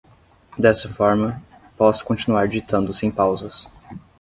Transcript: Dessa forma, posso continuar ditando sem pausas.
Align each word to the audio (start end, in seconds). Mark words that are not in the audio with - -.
Dessa 0.57 0.91
forma, 0.91 1.39
posso 1.77 2.03
continuar 2.03 2.47
ditando 2.47 2.91
sem 2.91 3.11
pausas. 3.11 3.69